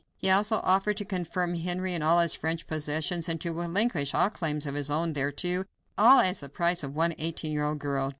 He 0.17 0.31
also 0.31 0.61
offered 0.63 0.97
to 0.97 1.05
confirm 1.05 1.53
Henry 1.53 1.93
in 1.93 2.01
all 2.01 2.17
his 2.19 2.33
French 2.33 2.65
possessions, 2.65 3.29
and 3.29 3.39
to 3.41 3.53
relinquish 3.53 4.15
all 4.15 4.31
claims 4.31 4.65
of 4.65 4.73
his 4.73 4.89
own 4.89 5.13
thereto 5.13 5.65
all 5.95 6.21
as 6.21 6.39
the 6.39 6.49
price 6.49 6.81
of 6.81 6.95
one 6.95 7.13
eighteen 7.19 7.51
year 7.51 7.65
old 7.65 7.77
girl. 7.77 8.09